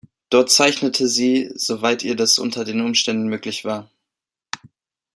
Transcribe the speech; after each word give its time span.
Dort 0.31 0.49
zeichnete 0.49 1.07
sie, 1.07 1.51
so 1.53 1.83
weit 1.83 2.01
ihr 2.01 2.15
das 2.15 2.39
unter 2.39 2.65
den 2.65 2.81
Umständen 2.81 3.27
möglich 3.27 3.65
war. 3.65 3.87